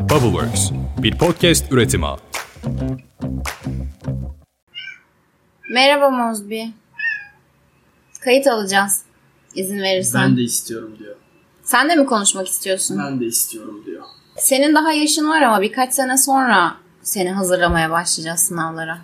Bubbleworks, 0.00 0.70
bir 1.02 1.18
podcast 1.18 1.72
üretimi. 1.72 2.06
Merhaba 5.72 6.10
Mozbi. 6.10 6.72
Kayıt 8.24 8.46
alacağız. 8.46 9.02
İzin 9.54 9.78
verirsen. 9.78 10.22
Ben 10.22 10.36
de 10.36 10.42
istiyorum 10.42 10.96
diyor. 10.98 11.16
Sen 11.62 11.88
de 11.88 11.94
mi 11.94 12.06
konuşmak 12.06 12.48
istiyorsun? 12.48 12.98
Ben 12.98 13.20
de 13.20 13.26
istiyorum 13.26 13.82
diyor. 13.86 14.02
Senin 14.38 14.74
daha 14.74 14.92
yaşın 14.92 15.28
var 15.28 15.42
ama 15.42 15.60
birkaç 15.62 15.92
sene 15.94 16.18
sonra 16.18 16.74
seni 17.02 17.30
hazırlamaya 17.30 17.90
başlayacağız 17.90 18.40
sınavlara. 18.40 18.98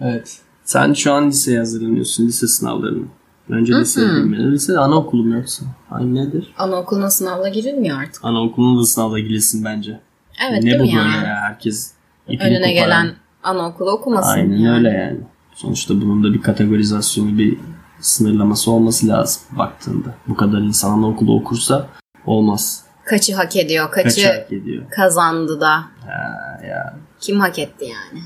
Evet. 0.00 0.38
Sen 0.64 0.92
şu 0.92 1.12
an 1.12 1.28
liseye 1.28 1.58
hazırlanıyorsun. 1.58 2.26
Lise 2.26 2.46
sınavlarını. 2.46 3.06
Önce 3.48 3.72
liseye 3.74 4.06
girmeli. 4.06 4.52
Lise 4.52 4.78
anaokulu 4.78 5.24
mu 5.24 5.34
yoksa? 5.34 5.64
Ay 5.90 6.14
nedir? 6.14 6.54
Anaokuluna 6.58 7.10
sınavla 7.10 7.48
girilmiyor 7.48 8.02
artık. 8.02 8.24
Anaokuluna 8.24 8.80
da 8.80 8.86
sınavda 8.86 9.18
girilsin 9.18 9.64
bence. 9.64 10.00
Evet 10.48 10.62
ne 10.62 10.70
değil 10.70 10.78
bu 10.78 10.84
mi 10.84 10.92
böyle 10.96 11.08
ya? 11.16 11.22
ya? 11.28 11.36
Herkes 11.40 11.92
ipini 12.28 12.42
Önüne 12.48 12.56
koparan. 12.56 12.74
gelen 12.74 13.14
anaokulu 13.42 13.90
okumasın. 13.90 14.30
Aynen 14.30 14.56
yani. 14.56 14.76
öyle 14.76 14.88
yani. 14.88 15.20
Sonuçta 15.54 15.94
bunun 15.94 16.24
da 16.24 16.32
bir 16.34 16.42
kategorizasyonu, 16.42 17.38
bir 17.38 17.58
sınırlaması 18.00 18.70
olması 18.70 19.08
lazım 19.08 19.42
baktığında. 19.58 20.08
Bu 20.28 20.36
kadar 20.36 20.58
insan 20.58 20.98
anaokulu 20.98 21.36
okursa 21.36 21.86
olmaz. 22.26 22.84
Kaçı 23.04 23.34
hak 23.34 23.56
ediyor, 23.56 23.90
kaçı, 23.90 24.22
Kaç 24.22 24.24
hak 24.36 24.52
ediyor? 24.52 24.90
kazandı 24.90 25.60
da. 25.60 25.70
Ha, 26.06 26.60
ya. 26.68 26.94
Kim 27.20 27.40
hak 27.40 27.58
etti 27.58 27.84
yani? 27.84 28.22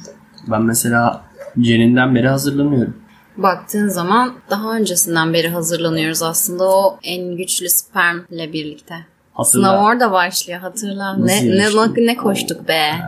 Ben 0.47 0.63
mesela 0.63 1.23
Cen'inden 1.61 2.15
beri 2.15 2.29
hazırlanıyorum. 2.29 2.97
Baktığın 3.37 3.89
zaman 3.89 4.35
daha 4.51 4.77
öncesinden 4.77 5.33
beri 5.33 5.49
hazırlanıyoruz 5.49 6.23
aslında 6.23 6.65
o 6.65 6.99
en 7.03 7.37
güçlü 7.37 7.69
spermle 7.69 8.53
birlikte. 8.53 8.95
Hatırla. 9.39 9.69
Sınav 9.69 9.85
orada 9.85 10.13
başlıyor 10.13 10.61
hatırla. 10.61 11.17
Ne, 11.17 11.51
ne, 11.51 12.07
ne 12.07 12.17
koştuk 12.17 12.69
be. 12.69 12.81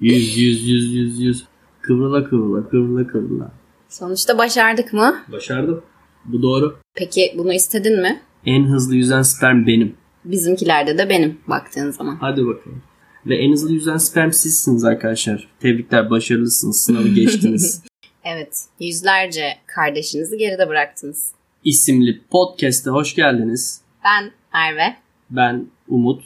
Yüz 0.00 0.36
yüz 0.36 0.68
yüz 0.68 0.92
yüz 0.92 1.20
yüz. 1.20 1.44
Kıvrıla 1.80 2.24
kıvrıla 2.24 2.68
kıvrıla 2.68 3.06
kıvrıla. 3.06 3.50
Sonuçta 3.88 4.38
başardık 4.38 4.92
mı? 4.92 5.16
Başardım. 5.32 5.82
Bu 6.24 6.42
doğru. 6.42 6.76
Peki 6.94 7.34
bunu 7.38 7.52
istedin 7.52 8.00
mi? 8.00 8.20
En 8.46 8.64
hızlı 8.64 8.94
yüzen 8.94 9.22
sperm 9.22 9.66
benim. 9.66 9.94
Bizimkilerde 10.24 10.98
de 10.98 11.08
benim 11.08 11.38
baktığın 11.48 11.90
zaman. 11.90 12.16
Hadi 12.20 12.46
bakalım. 12.46 12.82
Ve 13.26 13.36
en 13.36 13.52
hızlı 13.52 13.72
yüzen 13.72 13.96
sperm 13.96 14.32
sizsiniz 14.32 14.84
arkadaşlar. 14.84 15.48
Tebrikler 15.60 16.10
başarılısınız. 16.10 16.80
Sınavı 16.80 17.08
geçtiniz. 17.14 17.82
Evet. 18.24 18.64
Yüzlerce 18.80 19.48
kardeşinizi 19.66 20.38
geride 20.38 20.68
bıraktınız. 20.68 21.32
İsimli 21.64 22.20
podcast'e 22.30 22.90
hoş 22.90 23.14
geldiniz. 23.14 23.83
Ben 24.04 24.32
Merve. 24.54 24.96
Ben 25.30 25.66
Umut. 25.88 26.22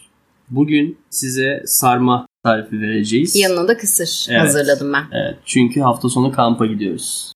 Bugün 0.50 0.98
size 1.10 1.62
sarma 1.66 2.26
tarifi 2.44 2.80
vereceğiz. 2.80 3.36
Yanına 3.36 3.68
da 3.68 3.76
kısır 3.76 4.26
Evet. 4.30 4.40
hazırladım 4.40 4.92
ben. 4.92 5.04
Evet, 5.12 5.38
çünkü 5.44 5.80
hafta 5.80 6.08
sonu 6.08 6.32
kampa 6.32 6.66
gidiyoruz. 6.66 7.32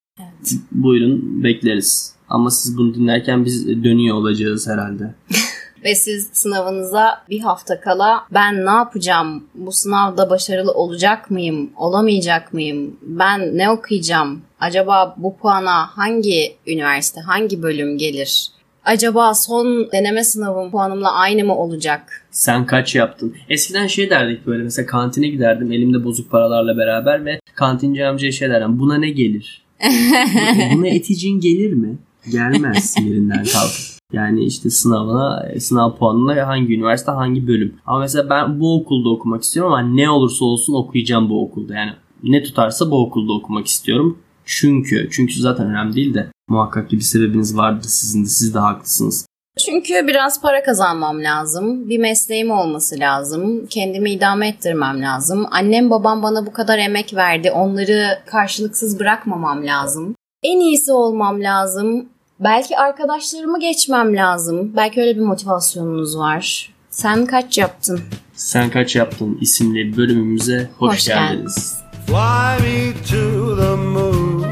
Buyurun 0.72 1.44
bekleriz. 1.44 2.14
Ama 2.28 2.50
siz 2.50 2.78
bunu 2.78 2.94
dinlerken 2.94 3.44
biz 3.44 3.68
dönüyor 3.84 4.16
olacağız 4.16 4.68
herhalde. 4.68 5.14
Ve 5.84 5.94
siz 5.94 6.28
sınavınıza 6.32 7.24
bir 7.30 7.40
hafta 7.40 7.80
kala 7.80 8.26
ben 8.34 8.66
ne 8.66 8.70
yapacağım? 8.70 9.44
Bu 9.54 9.72
sınavda 9.72 10.30
başarılı 10.30 10.72
olacak 10.72 11.30
mıyım? 11.30 11.70
Olamayacak 11.76 12.52
mıyım? 12.52 12.96
Ben 13.02 13.58
ne 13.58 13.70
okuyacağım? 13.70 14.42
Acaba 14.60 15.14
bu 15.18 15.36
puana 15.36 15.86
hangi 15.86 16.56
üniversite, 16.66 17.20
hangi 17.20 17.62
bölüm 17.62 17.98
gelir? 17.98 18.48
Acaba 18.84 19.34
son 19.34 19.88
deneme 19.92 20.24
sınavım 20.24 20.70
puanımla 20.70 21.12
aynı 21.12 21.44
mı 21.44 21.56
olacak? 21.56 22.26
Sen 22.30 22.66
kaç 22.66 22.94
yaptın? 22.94 23.34
Eskiden 23.48 23.86
şey 23.86 24.10
derdik 24.10 24.46
böyle 24.46 24.62
mesela 24.62 24.86
kantine 24.86 25.28
giderdim 25.28 25.72
elimde 25.72 26.04
bozuk 26.04 26.30
paralarla 26.30 26.76
beraber 26.76 27.24
ve 27.24 27.40
kantinci 27.54 28.06
amcaya 28.06 28.32
şey 28.32 28.50
derdim 28.50 28.78
buna 28.78 28.98
ne 28.98 29.10
gelir? 29.10 29.62
Bu- 29.84 30.76
buna 30.76 30.88
eticin 30.88 31.40
gelir 31.40 31.72
mi? 31.72 31.98
Gelmez 32.32 32.96
yerinden 33.04 33.44
kalkıp. 33.44 34.02
Yani 34.12 34.44
işte 34.44 34.70
sınavına, 34.70 35.48
sınav 35.60 35.96
puanına 35.96 36.46
hangi 36.46 36.74
üniversite, 36.74 37.10
hangi 37.12 37.46
bölüm. 37.48 37.74
Ama 37.86 37.98
mesela 37.98 38.30
ben 38.30 38.60
bu 38.60 38.80
okulda 38.80 39.08
okumak 39.08 39.42
istiyorum 39.42 39.72
ama 39.72 39.82
ne 39.88 40.10
olursa 40.10 40.44
olsun 40.44 40.74
okuyacağım 40.74 41.30
bu 41.30 41.44
okulda. 41.44 41.74
Yani 41.74 41.92
ne 42.22 42.42
tutarsa 42.42 42.90
bu 42.90 43.06
okulda 43.06 43.32
okumak 43.32 43.66
istiyorum. 43.66 44.18
Çünkü, 44.44 45.08
çünkü 45.12 45.40
zaten 45.40 45.66
önemli 45.70 45.94
değil 45.94 46.14
de 46.14 46.26
muhakkak 46.52 46.90
ki 46.90 46.96
bir 46.96 47.02
sebebiniz 47.02 47.56
vardır 47.56 47.88
sizin 47.88 48.24
de, 48.24 48.28
siz 48.28 48.54
de 48.54 48.58
haklısınız. 48.58 49.26
Çünkü 49.66 50.06
biraz 50.06 50.40
para 50.40 50.62
kazanmam 50.62 51.22
lazım. 51.22 51.88
Bir 51.88 51.98
mesleğim 51.98 52.50
olması 52.50 52.98
lazım. 52.98 53.66
Kendimi 53.70 54.10
idame 54.10 54.48
ettirmem 54.48 55.02
lazım. 55.02 55.46
Annem 55.50 55.90
babam 55.90 56.22
bana 56.22 56.46
bu 56.46 56.52
kadar 56.52 56.78
emek 56.78 57.14
verdi. 57.14 57.50
Onları 57.50 58.18
karşılıksız 58.26 59.00
bırakmamam 59.00 59.66
lazım. 59.66 60.14
En 60.42 60.60
iyisi 60.60 60.92
olmam 60.92 61.42
lazım. 61.42 62.08
Belki 62.40 62.78
arkadaşlarımı 62.78 63.60
geçmem 63.60 64.16
lazım. 64.16 64.72
Belki 64.76 65.00
öyle 65.00 65.16
bir 65.16 65.22
motivasyonunuz 65.22 66.18
var. 66.18 66.74
Sen 66.90 67.26
kaç 67.26 67.58
yaptın? 67.58 68.00
Sen 68.34 68.70
kaç 68.70 68.96
yaptın 68.96 69.38
isimli 69.40 69.96
bölümümüze 69.96 70.70
hoş, 70.78 70.92
Hoş 70.92 71.06
geldiniz. 71.06 71.74
Fly 72.06 72.62
me 72.62 72.92
to 73.10 73.56
the 73.56 73.76
moon. 73.76 74.42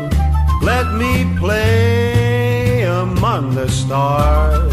Let 0.67 0.87
me 0.99 1.41
play 1.41 1.90
among 3.41 3.55
the 3.57 3.69
stars. 3.69 4.73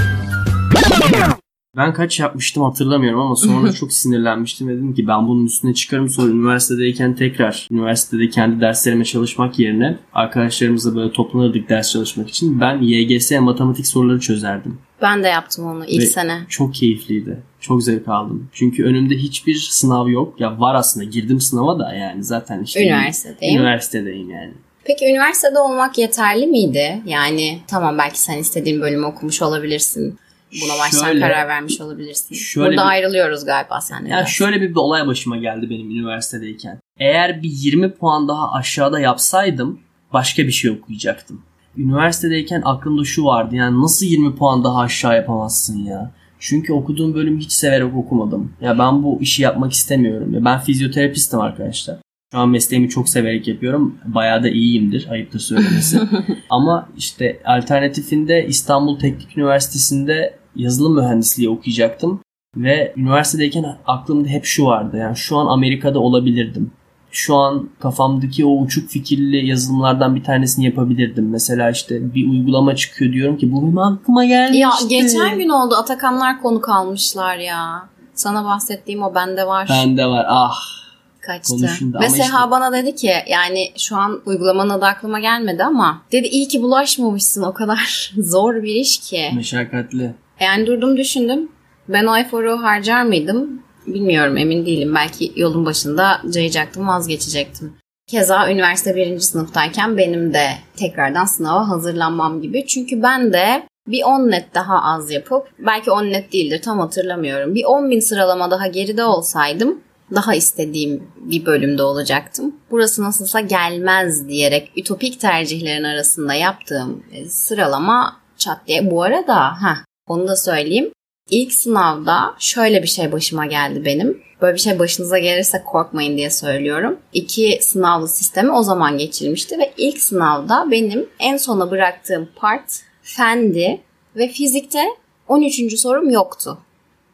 Ben 1.78 1.94
kaç 1.94 2.20
yapmıştım 2.20 2.64
hatırlamıyorum 2.64 3.20
ama 3.20 3.36
sonra 3.36 3.72
çok 3.74 3.94
sinirlenmiştim. 3.94 4.68
Dedim 4.68 4.94
ki 4.94 5.08
ben 5.08 5.28
bunun 5.28 5.46
üstüne 5.46 5.74
çıkarım 5.74 6.10
sonra 6.10 6.32
üniversitedeyken 6.32 7.16
tekrar 7.16 7.68
üniversitede 7.72 8.30
kendi 8.30 8.62
derslerime 8.62 9.06
çalışmak 9.06 9.60
yerine 9.60 9.98
arkadaşlarımızla 10.14 10.96
böyle 10.96 11.12
toplanırdık 11.12 11.70
ders 11.70 11.92
çalışmak 11.92 12.30
için. 12.30 12.62
Ben 12.62 12.82
YGS 12.82 13.32
matematik 13.32 13.88
soruları 13.88 14.20
çözerdim. 14.20 14.78
Ben 15.02 15.24
de 15.24 15.28
yaptım 15.28 15.66
onu 15.66 15.86
ilk 15.86 16.02
Ve 16.02 16.06
sene. 16.06 16.40
Çok 16.50 16.74
keyifliydi. 16.74 17.44
Çok 17.60 17.84
zevk 17.84 18.08
aldım. 18.08 18.50
Çünkü 18.54 18.84
önümde 18.84 19.16
hiçbir 19.16 19.56
sınav 19.56 20.08
yok. 20.08 20.42
Ya 20.42 20.60
var 20.60 20.76
aslında 20.76 21.04
girdim 21.04 21.42
sınava 21.42 21.80
da 21.80 21.94
yani 21.94 22.24
zaten 22.24 22.64
işte 22.64 22.84
Üniversitedeyim. 22.86 23.62
üniversitedeyim 23.62 24.30
yani. 24.30 24.54
Peki 24.88 25.06
üniversitede 25.06 25.60
olmak 25.60 25.98
yeterli 25.98 26.48
miydi? 26.48 27.02
Yani 27.06 27.60
tamam 27.68 27.98
belki 27.98 28.20
sen 28.22 28.38
istediğin 28.38 28.82
bölümü 28.82 29.06
okumuş 29.06 29.42
olabilirsin. 29.42 30.20
Buna 30.62 30.80
baştan 30.80 31.06
Şöyle- 31.06 31.20
karar 31.20 31.48
vermiş 31.48 31.82
olabilirsin. 31.82 32.36
şöyle 32.36 32.68
Burada 32.70 32.82
bir- 32.82 32.88
ayrılıyoruz 32.90 33.46
galiba 33.46 33.82
seninle. 33.82 34.10
Ya 34.10 34.18
biraz. 34.18 34.28
şöyle 34.30 34.62
bir, 34.62 34.70
bir 34.70 34.76
olay 34.76 35.08
başıma 35.08 35.38
geldi 35.38 35.70
benim 35.70 35.92
üniversitedeyken. 35.92 36.80
Eğer 37.00 37.44
bir 37.44 37.50
20 37.50 37.92
puan 37.94 38.28
daha 38.28 38.52
aşağıda 38.54 39.00
yapsaydım 39.00 39.80
başka 40.14 40.44
bir 40.44 40.52
şey 40.52 40.72
okuyacaktım. 40.72 41.42
Üniversitedeyken 41.78 42.62
aklımda 42.66 43.04
şu 43.04 43.24
vardı 43.26 43.56
yani 43.56 43.82
nasıl 43.82 44.06
20 44.06 44.36
puan 44.36 44.64
daha 44.64 44.80
aşağı 44.82 45.16
yapamazsın 45.16 45.78
ya? 45.86 46.12
Çünkü 46.40 46.74
okuduğum 46.74 47.14
bölümü 47.14 47.40
hiç 47.40 47.52
severek 47.52 47.96
okumadım. 47.96 48.54
Ya 48.62 48.80
ben 48.80 49.04
bu 49.04 49.18
işi 49.22 49.44
yapmak 49.44 49.72
istemiyorum. 49.74 50.34
Ya 50.34 50.46
ben 50.46 50.60
fizyoterapistim 50.60 51.40
arkadaşlar. 51.40 51.98
Şu 52.32 52.40
an 52.40 52.50
mesleğimi 52.50 52.90
çok 52.90 53.10
severek 53.10 53.48
yapıyorum. 53.48 53.98
Bayağı 54.06 54.44
da 54.44 54.50
iyiyimdir. 54.50 55.08
Ayıptır 55.12 55.40
söylemesi. 55.40 56.00
Ama 56.50 56.90
işte 56.98 57.40
alternatifinde 57.46 58.46
İstanbul 58.48 59.00
Teknik 59.00 59.38
Üniversitesi'nde 59.38 60.38
yazılım 60.56 60.96
mühendisliği 60.96 61.50
okuyacaktım. 61.50 62.20
Ve 62.58 62.94
üniversitedeyken 62.98 63.78
aklımda 63.88 64.30
hep 64.30 64.46
şu 64.46 64.66
vardı. 64.66 64.98
Yani 64.98 65.18
şu 65.18 65.38
an 65.38 65.46
Amerika'da 65.48 66.00
olabilirdim. 66.00 66.72
Şu 67.12 67.36
an 67.36 67.70
kafamdaki 67.80 68.46
o 68.46 68.62
uçuk 68.62 68.90
fikirli 68.90 69.48
yazılımlardan 69.48 70.16
bir 70.16 70.24
tanesini 70.24 70.66
yapabilirdim. 70.66 71.30
Mesela 71.30 71.70
işte 71.70 72.16
bir 72.16 72.30
uygulama 72.30 72.76
çıkıyor 72.76 73.14
diyorum 73.14 73.38
ki 73.38 73.52
bu 73.52 73.64
benim 73.64 73.78
aklıma 73.78 74.26
gelmişti. 74.26 74.58
Ya 74.58 74.72
geçen 74.90 75.38
gün 75.38 75.50
oldu 75.50 75.76
Atakanlar 75.76 76.42
konu 76.42 76.62
kalmışlar 76.62 77.38
ya. 77.38 77.90
Sana 78.14 78.46
bahsettiğim 78.46 79.04
o 79.04 79.16
bende 79.16 79.48
var. 79.48 79.68
Bende 79.70 80.06
var. 80.06 80.26
Ah. 80.30 80.78
Kaçtı. 81.28 81.54
konuşun 81.54 81.94
da 81.94 82.00
Ve 82.00 82.10
Seha 82.10 82.26
işte- 82.26 82.52
bana 82.52 82.74
dedi 82.74 82.96
ki 82.96 83.14
yani 83.28 83.72
şu 83.78 83.96
an 83.96 84.22
uygulamanın 84.26 84.70
adı 84.70 84.86
aklıma 84.86 85.20
gelmedi 85.20 85.64
ama 85.64 86.02
dedi 86.12 86.28
iyi 86.28 86.48
ki 86.48 86.62
bulaşmamışsın 86.62 87.44
o 87.44 87.54
kadar 87.54 88.14
zor 88.18 88.64
bir 88.64 88.76
iş 88.76 89.00
ki. 89.00 89.32
Meşakkatli. 89.36 90.14
Yani 90.40 90.68
durdum 90.68 90.98
düşündüm. 90.98 91.50
Ben 91.90 92.06
o 92.06 92.18
eforu 92.18 92.64
harcar 92.64 93.04
mıydım? 93.04 93.62
Bilmiyorum 93.88 94.38
emin 94.38 94.66
değilim. 94.66 94.96
Belki 94.96 95.34
yolun 95.36 95.66
başında 95.66 96.22
cayacaktım 96.34 96.88
vazgeçecektim. 96.88 97.74
Keza 98.08 98.52
üniversite 98.52 98.96
birinci 98.96 99.26
sınıftayken 99.26 99.98
benim 99.98 100.34
de 100.34 100.48
tekrardan 100.76 101.26
sınava 101.26 101.70
hazırlanmam 101.70 102.42
gibi. 102.42 102.66
Çünkü 102.68 103.04
ben 103.04 103.34
de 103.34 103.64
bir 103.88 104.04
10 104.04 104.32
net 104.32 104.56
daha 104.56 104.84
az 104.84 105.12
yapıp 105.12 105.48
belki 105.60 105.92
10 105.92 106.04
net 106.06 106.34
değildir 106.34 106.62
tam 106.62 106.80
hatırlamıyorum. 106.80 107.56
Bir 107.56 107.64
10 107.66 107.92
bin 107.92 108.00
sıralama 108.00 108.52
daha 108.52 108.68
geride 108.68 109.04
olsaydım 109.04 109.80
daha 110.16 110.36
istediğim 110.36 111.08
bir 111.16 111.46
bölümde 111.46 111.84
olacaktım. 111.84 112.56
Burası 112.72 113.04
nasılsa 113.04 113.40
gelmez 113.40 114.28
diyerek 114.28 114.72
ütopik 114.76 115.20
tercihlerin 115.20 115.84
arasında 115.84 116.34
yaptığım 116.34 117.04
e, 117.12 117.30
sıralama 117.30 118.22
çat 118.38 118.68
diye. 118.68 118.92
Bu 118.92 119.04
arada 119.04 119.36
ha 119.36 119.78
onu 120.08 120.28
da 120.28 120.36
söyleyeyim. 120.36 120.92
İlk 121.30 121.54
sınavda 121.54 122.36
şöyle 122.40 122.84
bir 122.84 122.88
şey 122.88 123.12
başıma 123.12 123.46
geldi 123.46 123.86
benim. 123.86 124.22
Böyle 124.42 124.56
bir 124.56 124.60
şey 124.60 124.80
başınıza 124.80 125.20
gelirse 125.20 125.64
korkmayın 125.66 126.18
diye 126.18 126.30
söylüyorum. 126.30 127.00
İki 127.14 127.60
sınavlı 127.62 128.08
sistemi 128.08 128.52
o 128.52 128.64
zaman 128.64 128.98
geçirilmişti 128.98 129.60
ve 129.60 129.74
ilk 129.78 130.02
sınavda 130.02 130.72
benim 130.72 131.10
en 131.20 131.38
sona 131.38 131.72
bıraktığım 131.72 132.30
part 132.36 132.82
fendi 133.02 133.82
ve 134.16 134.28
fizikte 134.28 134.84
13. 135.28 135.80
sorum 135.80 136.10
yoktu. 136.10 136.58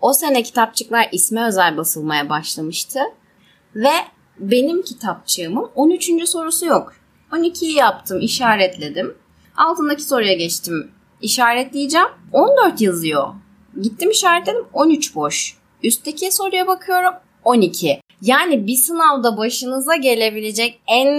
O 0.04 0.14
sene 0.14 0.44
kitapçıklar 0.44 1.10
isme 1.12 1.48
özel 1.48 1.78
basılmaya 1.78 2.30
başlamıştı 2.30 3.00
ve 3.76 3.92
benim 4.40 4.82
kitapçığımın 4.82 5.70
13. 5.76 6.30
sorusu 6.30 6.66
yok. 6.66 6.94
12'yi 7.32 7.74
yaptım, 7.74 8.20
işaretledim. 8.22 9.16
Altındaki 9.58 10.04
soruya 10.04 10.34
geçtim. 10.34 10.92
İşaretleyeceğim. 11.22 12.08
14 12.32 12.82
yazıyor. 12.82 13.28
Gittim 13.82 14.10
işaretledim 14.10 14.66
13 14.74 15.16
boş. 15.16 15.58
Üstteki 15.84 16.32
soruya 16.32 16.68
bakıyorum 16.68 17.14
12. 17.44 18.02
Yani 18.22 18.68
bir 18.68 18.76
sınavda 18.76 19.38
başınıza 19.38 19.96
gelebilecek 19.96 20.80
en 20.88 21.10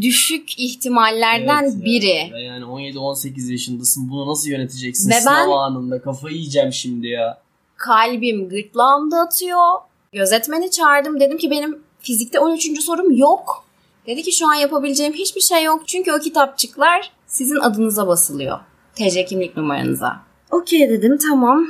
düşük 0.00 0.58
ihtimallerden 0.58 1.62
Evet 1.62 1.84
biri. 1.84 2.44
Yani 2.44 2.64
17-18 2.64 3.52
yaşındasın. 3.52 4.10
Bunu 4.10 4.30
nasıl 4.30 4.48
yöneteceksin? 4.48 5.10
Ve 5.10 5.20
Sınav 5.20 5.46
ben- 5.46 5.52
anında 5.52 6.02
kafayı 6.02 6.36
yiyeceğim 6.36 6.72
şimdi 6.72 7.08
ya. 7.08 7.49
Kalbim 7.80 8.48
gırtlağımda 8.48 9.20
atıyor. 9.20 9.78
Gözetmeni 10.12 10.70
çağırdım. 10.70 11.20
Dedim 11.20 11.38
ki 11.38 11.50
benim 11.50 11.82
fizikte 11.98 12.40
13. 12.40 12.82
sorum 12.82 13.16
yok. 13.16 13.64
Dedi 14.06 14.22
ki 14.22 14.32
şu 14.32 14.48
an 14.48 14.54
yapabileceğim 14.54 15.12
hiçbir 15.12 15.40
şey 15.40 15.64
yok. 15.64 15.88
Çünkü 15.88 16.12
o 16.12 16.18
kitapçıklar 16.18 17.12
sizin 17.26 17.56
adınıza 17.56 18.06
basılıyor. 18.06 18.58
TC 18.94 19.24
kimlik 19.24 19.56
numaranıza. 19.56 20.20
Okey 20.50 20.90
dedim 20.90 21.18
tamam. 21.18 21.66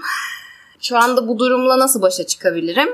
Şu 0.80 0.98
anda 0.98 1.28
bu 1.28 1.38
durumla 1.38 1.78
nasıl 1.78 2.02
başa 2.02 2.26
çıkabilirim? 2.26 2.88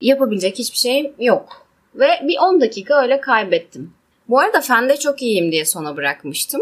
Yapabilecek 0.00 0.58
hiçbir 0.58 0.78
şeyim 0.78 1.12
yok. 1.18 1.66
Ve 1.94 2.08
bir 2.22 2.36
10 2.38 2.60
dakika 2.60 3.02
öyle 3.02 3.20
kaybettim. 3.20 3.92
Bu 4.28 4.40
arada 4.40 4.60
fende 4.60 4.96
çok 4.96 5.22
iyiyim 5.22 5.52
diye 5.52 5.64
sona 5.64 5.96
bırakmıştım. 5.96 6.60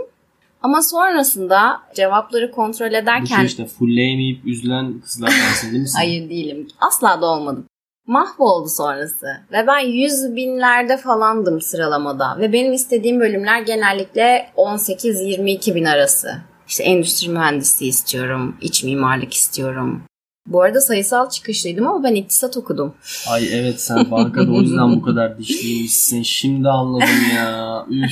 Ama 0.62 0.82
sonrasında 0.82 1.80
cevapları 1.94 2.50
kontrol 2.50 2.90
Bu 2.90 2.94
ederken... 2.96 3.36
şey 3.36 3.44
işte 3.44 3.66
fullleyemeyip 3.66 4.46
üzülen 4.46 5.00
kızlardansın 5.00 5.70
değil 5.70 5.82
mi 5.82 5.88
sen? 5.88 5.98
Hayır 5.98 6.30
değilim. 6.30 6.68
Asla 6.80 7.20
da 7.20 7.26
olmadım. 7.26 7.66
Mahvoldu 8.06 8.68
sonrası. 8.68 9.26
Ve 9.52 9.66
ben 9.66 9.78
yüz 9.78 10.36
binlerde 10.36 10.96
falandım 10.96 11.60
sıralamada. 11.60 12.38
Ve 12.38 12.52
benim 12.52 12.72
istediğim 12.72 13.20
bölümler 13.20 13.62
genellikle 13.62 14.50
18-22 14.56 15.74
bin 15.74 15.84
arası. 15.84 16.28
İşte 16.68 16.84
endüstri 16.84 17.28
mühendisliği 17.28 17.90
istiyorum. 17.90 18.56
iç 18.60 18.84
mimarlık 18.84 19.34
istiyorum. 19.34 20.02
Bu 20.46 20.62
arada 20.62 20.80
sayısal 20.80 21.30
çıkışlıydım 21.30 21.86
ama 21.86 22.02
ben 22.02 22.14
iktisat 22.14 22.56
okudum. 22.56 22.94
Ay 23.28 23.48
evet 23.52 23.80
sen 23.80 24.10
bankada 24.10 24.52
o 24.52 24.60
yüzden 24.60 24.96
bu 24.96 25.02
kadar 25.02 25.38
dişliymişsin. 25.38 26.22
Şimdi 26.22 26.68
anladım 26.68 27.08
ya. 27.36 27.86
Üf. 27.90 28.10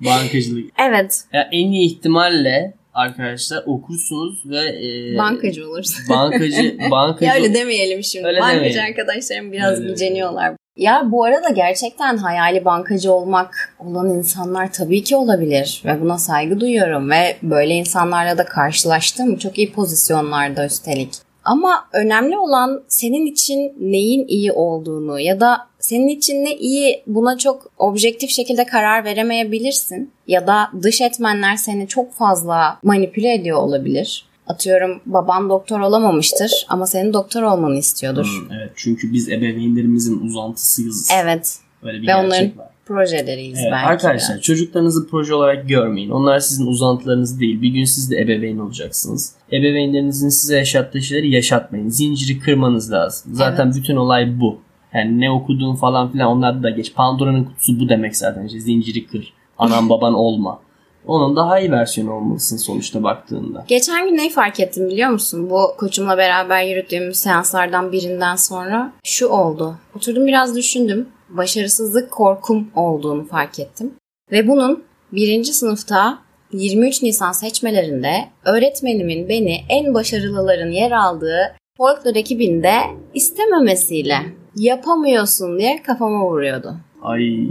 Bankacılık. 0.00 0.70
Evet. 0.88 1.24
Ya 1.32 1.48
en 1.52 1.72
iyi 1.72 1.86
ihtimalle 1.90 2.74
arkadaşlar 2.94 3.62
okursunuz 3.66 4.42
ve 4.46 4.58
e, 4.60 5.18
Bankacı 5.18 5.68
olursun. 5.68 6.04
bankacı 6.10 6.78
bankacı 6.90 7.24
ya 7.24 7.34
öyle 7.34 7.54
demeyelim 7.54 8.04
şimdi. 8.04 8.26
Öyle 8.26 8.40
bankacı 8.40 8.58
demeyelim. 8.60 8.82
arkadaşlarım 8.84 9.52
biraz 9.52 9.80
Öyle 9.80 9.88
güceniyorlar. 9.90 10.52
Ya 10.76 11.02
bu 11.06 11.24
arada 11.24 11.48
gerçekten 11.48 12.16
hayali 12.16 12.64
bankacı 12.64 13.12
olmak 13.12 13.74
olan 13.78 14.08
insanlar 14.08 14.72
tabii 14.72 15.02
ki 15.04 15.16
olabilir 15.16 15.82
ve 15.84 16.00
buna 16.00 16.18
saygı 16.18 16.60
duyuyorum 16.60 17.10
ve 17.10 17.36
böyle 17.42 17.74
insanlarla 17.74 18.38
da 18.38 18.44
karşılaştım 18.44 19.36
çok 19.36 19.58
iyi 19.58 19.72
pozisyonlarda 19.72 20.66
üstelik. 20.66 21.10
Ama 21.48 21.88
önemli 21.92 22.38
olan 22.38 22.82
senin 22.88 23.26
için 23.26 23.72
neyin 23.80 24.26
iyi 24.28 24.52
olduğunu 24.52 25.20
ya 25.20 25.40
da 25.40 25.68
senin 25.78 26.08
için 26.08 26.34
ne 26.34 26.56
iyi 26.56 27.02
buna 27.06 27.38
çok 27.38 27.70
objektif 27.78 28.30
şekilde 28.30 28.66
karar 28.66 29.04
veremeyebilirsin. 29.04 30.10
Ya 30.26 30.46
da 30.46 30.70
dış 30.82 31.00
etmenler 31.00 31.56
seni 31.56 31.88
çok 31.88 32.12
fazla 32.12 32.78
manipüle 32.82 33.34
ediyor 33.34 33.58
olabilir. 33.58 34.28
Atıyorum 34.46 35.00
baban 35.06 35.48
doktor 35.48 35.80
olamamıştır 35.80 36.66
ama 36.68 36.86
senin 36.86 37.12
doktor 37.12 37.42
olmanı 37.42 37.78
istiyordur. 37.78 38.26
Hmm, 38.26 38.56
evet 38.58 38.72
çünkü 38.76 39.12
biz 39.12 39.28
ebeveynlerimizin 39.28 40.20
uzantısıyız. 40.20 41.10
Evet 41.22 41.58
Öyle 41.82 42.02
bir 42.02 42.02
ve 42.02 42.12
gerçek 42.12 42.26
onların 42.26 42.58
var. 42.58 42.68
Projeleriyiz 42.88 43.58
Evet, 43.58 43.72
belki. 43.72 43.86
arkadaşlar 43.86 44.36
de. 44.36 44.40
çocuklarınızı 44.40 45.08
proje 45.08 45.34
olarak 45.34 45.68
görmeyin. 45.68 46.10
Onlar 46.10 46.38
sizin 46.40 46.66
uzantılarınız 46.66 47.40
değil. 47.40 47.62
Bir 47.62 47.68
gün 47.68 47.84
siz 47.84 48.10
de 48.10 48.16
ebeveyn 48.20 48.58
olacaksınız. 48.58 49.32
Ebeveynlerinizin 49.52 50.28
size 50.28 50.56
yaşattığı 50.56 51.00
şeyleri 51.02 51.34
yaşatmayın. 51.34 51.88
Zinciri 51.88 52.38
kırmanız 52.40 52.92
lazım. 52.92 53.34
Zaten 53.34 53.72
bütün 53.74 53.96
olay 53.96 54.40
bu. 54.40 54.58
Yani 54.94 55.20
ne 55.20 55.30
okuduğun 55.30 55.74
falan 55.74 56.12
filan 56.12 56.28
onlar 56.28 56.62
da 56.62 56.70
geç. 56.70 56.94
Pandora'nın 56.94 57.44
kutusu 57.44 57.80
bu 57.80 57.88
demek 57.88 58.16
zaten. 58.16 58.46
İşte 58.46 58.60
zinciri 58.60 59.06
kır. 59.06 59.32
Anan 59.58 59.88
baban 59.90 60.14
olma. 60.14 60.60
Onun 61.06 61.36
daha 61.36 61.60
iyi 61.60 61.70
versiyonu 61.72 62.12
olmalısın 62.12 62.56
sonuçta 62.56 63.02
baktığında. 63.02 63.64
Geçen 63.68 64.08
gün 64.08 64.16
neyi 64.16 64.30
fark 64.30 64.60
ettim 64.60 64.88
biliyor 64.88 65.10
musun? 65.10 65.50
Bu 65.50 65.60
koçumla 65.78 66.16
beraber 66.18 66.62
yürüttüğümüz 66.64 67.16
seanslardan 67.16 67.92
birinden 67.92 68.36
sonra 68.36 68.92
şu 69.04 69.28
oldu. 69.28 69.74
Oturdum 69.96 70.26
biraz 70.26 70.56
düşündüm. 70.56 71.08
Başarısızlık 71.28 72.10
korkum 72.10 72.70
olduğunu 72.74 73.26
fark 73.26 73.58
ettim. 73.58 73.94
Ve 74.32 74.48
bunun 74.48 74.84
birinci 75.12 75.52
sınıfta 75.52 76.18
23 76.52 77.02
Nisan 77.02 77.32
seçmelerinde 77.32 78.28
öğretmenimin 78.44 79.28
beni 79.28 79.60
en 79.68 79.94
başarılıların 79.94 80.70
yer 80.70 80.90
aldığı 80.90 81.56
folklor 81.76 82.16
ekibinde 82.16 82.74
istememesiyle 83.14 84.18
yapamıyorsun 84.56 85.58
diye 85.58 85.82
kafama 85.82 86.24
vuruyordu. 86.24 86.74
Ay 87.02 87.48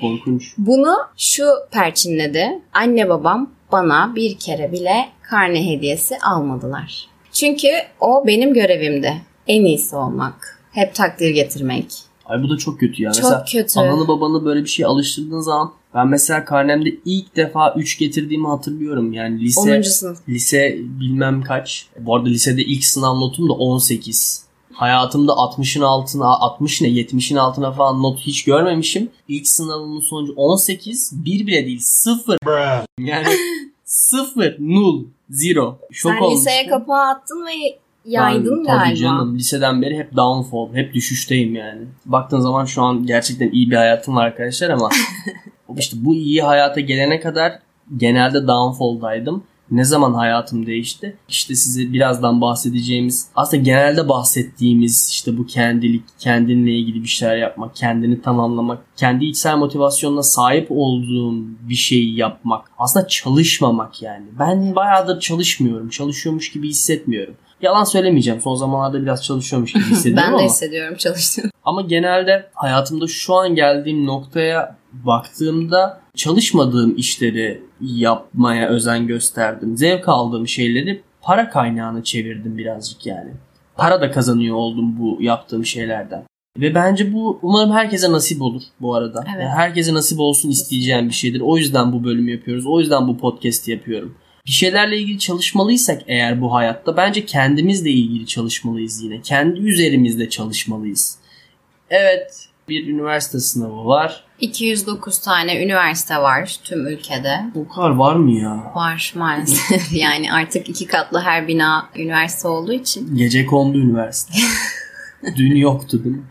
korkunç. 0.00 0.54
Bunu 0.58 0.96
şu 1.16 1.44
perçinledi. 1.72 2.62
Anne 2.72 3.08
babam 3.08 3.50
bana 3.72 4.12
bir 4.16 4.38
kere 4.38 4.72
bile 4.72 5.08
karne 5.22 5.70
hediyesi 5.70 6.18
almadılar. 6.18 7.08
Çünkü 7.32 7.68
o 8.00 8.26
benim 8.26 8.54
görevimdi. 8.54 9.12
En 9.46 9.64
iyisi 9.64 9.96
olmak. 9.96 10.60
Hep 10.72 10.94
takdir 10.94 11.30
getirmek. 11.30 12.09
Ay 12.30 12.42
bu 12.42 12.50
da 12.50 12.56
çok 12.56 12.80
kötü 12.80 13.02
ya. 13.02 13.12
Çok 13.12 13.24
mesela 13.24 13.44
kötü. 13.52 13.80
ananı 13.80 14.08
babanı 14.08 14.44
böyle 14.44 14.64
bir 14.64 14.68
şey 14.68 14.84
alıştırdığın 14.84 15.40
zaman 15.40 15.72
ben 15.94 16.08
mesela 16.08 16.44
karnemde 16.44 16.88
ilk 17.04 17.36
defa 17.36 17.74
3 17.76 17.98
getirdiğimi 17.98 18.46
hatırlıyorum. 18.46 19.12
Yani 19.12 19.40
lise 19.40 19.78
10. 19.78 19.82
sınıf. 19.82 20.18
lise 20.28 20.76
bilmem 20.80 21.42
kaç. 21.42 21.86
Bu 21.98 22.16
arada 22.16 22.28
lisede 22.28 22.62
ilk 22.62 22.84
sınav 22.84 23.20
notum 23.20 23.48
da 23.48 23.52
18. 23.52 24.44
Hayatımda 24.72 25.32
60'ın 25.32 25.82
altına 25.82 26.26
60 26.26 26.80
ne 26.82 26.88
70'in 26.88 27.36
altına 27.36 27.72
falan 27.72 28.02
not 28.02 28.18
hiç 28.18 28.44
görmemişim. 28.44 29.10
İlk 29.28 29.48
sınavımın 29.48 30.00
sonucu 30.00 30.32
18. 30.36 31.12
Bir 31.24 31.46
bile 31.46 31.66
değil 31.66 31.80
0. 31.82 32.36
Yani 32.98 33.26
0 33.84 34.56
null 34.60 35.04
zero. 35.30 35.78
Şok 35.92 36.12
Sen 36.12 36.18
olmuştum. 36.18 36.40
liseye 36.40 36.66
kapağı 36.66 37.10
attın 37.10 37.46
ve 37.46 37.78
yaydın 38.04 38.58
ben, 38.58 38.64
Tabii 38.64 38.78
galiba. 38.78 38.96
canım 38.96 39.38
liseden 39.38 39.82
beri 39.82 39.98
hep 39.98 40.16
downfall, 40.16 40.74
hep 40.74 40.94
düşüşteyim 40.94 41.54
yani. 41.54 41.82
Baktığın 42.06 42.40
zaman 42.40 42.64
şu 42.64 42.82
an 42.82 43.06
gerçekten 43.06 43.50
iyi 43.50 43.70
bir 43.70 43.76
hayatım 43.76 44.16
var 44.16 44.26
arkadaşlar 44.26 44.70
ama 44.70 44.88
işte 45.78 45.96
bu 46.00 46.14
iyi 46.14 46.42
hayata 46.42 46.80
gelene 46.80 47.20
kadar 47.20 47.52
genelde 47.96 48.46
downfall'daydım. 48.46 49.42
Ne 49.70 49.84
zaman 49.84 50.14
hayatım 50.14 50.66
değişti? 50.66 51.16
İşte 51.28 51.54
size 51.54 51.92
birazdan 51.92 52.40
bahsedeceğimiz, 52.40 53.28
aslında 53.36 53.62
genelde 53.62 54.08
bahsettiğimiz 54.08 55.08
işte 55.10 55.38
bu 55.38 55.46
kendilik, 55.46 56.04
kendinle 56.18 56.70
ilgili 56.72 57.02
bir 57.02 57.08
şeyler 57.08 57.36
yapmak, 57.36 57.76
kendini 57.76 58.22
tamamlamak, 58.22 58.78
kendi 58.96 59.24
içsel 59.24 59.56
motivasyonuna 59.56 60.22
sahip 60.22 60.66
olduğum 60.70 61.34
bir 61.68 61.74
şeyi 61.74 62.16
yapmak. 62.16 62.70
Aslında 62.78 63.08
çalışmamak 63.08 64.02
yani. 64.02 64.24
Ben 64.38 64.76
bayağıdır 64.76 65.20
çalışmıyorum. 65.20 65.88
Çalışıyormuş 65.88 66.52
gibi 66.52 66.68
hissetmiyorum. 66.68 67.34
Yalan 67.62 67.84
söylemeyeceğim. 67.84 68.40
Son 68.40 68.54
zamanlarda 68.54 69.02
biraz 69.02 69.24
çalışıyormuş 69.24 69.72
gibi 69.72 69.84
hissediyorum 69.84 70.22
Ben 70.26 70.32
de 70.32 70.36
ama. 70.36 70.44
hissediyorum 70.44 70.96
çalıştığını. 70.96 71.50
Ama 71.64 71.82
genelde 71.82 72.48
hayatımda 72.54 73.06
şu 73.06 73.34
an 73.34 73.54
geldiğim 73.54 74.06
noktaya 74.06 74.76
baktığımda 74.92 76.00
çalışmadığım 76.16 76.96
işleri 76.96 77.62
yapmaya 77.80 78.68
özen 78.68 79.06
gösterdim. 79.06 79.76
Zevk 79.76 80.08
aldığım 80.08 80.48
şeyleri 80.48 81.02
para 81.22 81.50
kaynağına 81.50 82.04
çevirdim 82.04 82.58
birazcık 82.58 83.06
yani. 83.06 83.30
Para 83.76 84.00
da 84.00 84.10
kazanıyor 84.10 84.56
oldum 84.56 84.98
bu 84.98 85.22
yaptığım 85.22 85.66
şeylerden. 85.66 86.24
Ve 86.58 86.74
bence 86.74 87.12
bu 87.12 87.38
umarım 87.42 87.72
herkese 87.72 88.12
nasip 88.12 88.42
olur 88.42 88.62
bu 88.80 88.94
arada. 88.94 89.24
Evet. 89.26 89.42
Yani 89.42 89.54
herkese 89.54 89.94
nasip 89.94 90.20
olsun 90.20 90.50
isteyeceğim 90.50 91.08
bir 91.08 91.14
şeydir. 91.14 91.40
O 91.40 91.56
yüzden 91.56 91.92
bu 91.92 92.04
bölümü 92.04 92.30
yapıyoruz. 92.30 92.66
O 92.66 92.80
yüzden 92.80 93.08
bu 93.08 93.18
podcast 93.18 93.68
yapıyorum. 93.68 94.14
Bir 94.46 94.50
şeylerle 94.50 94.98
ilgili 94.98 95.18
çalışmalıysak 95.18 96.02
eğer 96.06 96.40
bu 96.40 96.52
hayatta 96.54 96.96
bence 96.96 97.26
kendimizle 97.26 97.90
ilgili 97.90 98.26
çalışmalıyız 98.26 99.02
yine. 99.02 99.20
Kendi 99.22 99.60
üzerimizde 99.60 100.30
çalışmalıyız. 100.30 101.18
Evet 101.90 102.46
Bir 102.68 102.88
üniversite 102.88 103.40
sınavı 103.40 103.86
var. 103.86 104.24
209 104.40 105.18
tane 105.18 105.64
üniversite 105.64 106.16
var 106.16 106.56
tüm 106.64 106.86
ülkede. 106.86 107.40
O 107.54 107.68
kadar 107.68 107.90
var 107.90 108.14
mı 108.16 108.32
ya? 108.32 108.72
Var 108.74 109.12
maalesef. 109.16 109.92
yani 109.92 110.32
artık 110.32 110.68
iki 110.68 110.86
katlı 110.86 111.20
her 111.20 111.48
bina 111.48 111.88
üniversite 111.96 112.48
olduğu 112.48 112.72
için. 112.72 113.16
Gece 113.16 113.46
kondu 113.46 113.78
üniversite. 113.78 114.32
Dün 115.36 115.56
yoktu 115.56 116.04
değil 116.04 116.16
mi? 116.16 116.22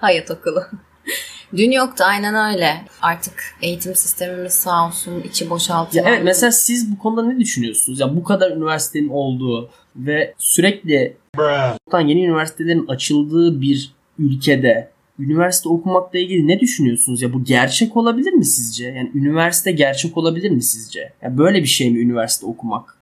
Hayat 0.00 0.30
okulu. 0.30 0.60
Dün 1.56 1.70
yoktu 1.70 2.04
aynen 2.06 2.54
öyle. 2.54 2.84
Artık 3.02 3.34
eğitim 3.62 3.94
sistemimiz 3.94 4.52
sağ 4.52 4.86
olsun 4.86 5.20
içi 5.20 5.44
Ya 5.44 5.50
boşaltılan. 5.50 6.04
evet 6.06 6.20
mesela 6.24 6.52
siz 6.52 6.92
bu 6.92 6.98
konuda 6.98 7.22
ne 7.22 7.40
düşünüyorsunuz? 7.40 8.00
Ya 8.00 8.16
bu 8.16 8.24
kadar 8.24 8.50
üniversitenin 8.50 9.08
olduğu 9.08 9.70
ve 9.96 10.34
sürekli 10.38 11.16
yeni 12.08 12.24
üniversitelerin 12.24 12.86
açıldığı 12.86 13.60
bir 13.60 13.92
ülkede 14.18 14.90
üniversite 15.18 15.68
okumakla 15.68 16.18
ilgili 16.18 16.48
ne 16.48 16.60
düşünüyorsunuz? 16.60 17.22
Ya 17.22 17.32
bu 17.32 17.44
gerçek 17.44 17.96
olabilir 17.96 18.32
mi 18.32 18.44
sizce? 18.44 18.84
Yani 18.86 19.10
üniversite 19.14 19.72
gerçek 19.72 20.16
olabilir 20.16 20.50
mi 20.50 20.62
sizce? 20.62 21.12
Ya 21.22 21.38
böyle 21.38 21.62
bir 21.62 21.68
şey 21.68 21.90
mi 21.90 21.98
üniversite 21.98 22.46
okumak? 22.46 22.98